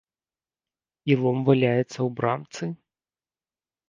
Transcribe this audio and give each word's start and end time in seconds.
І 1.11 1.17
лом 1.23 1.37
валяецца 1.49 1.97
ў 1.97 2.07
брамцы? 2.21 2.63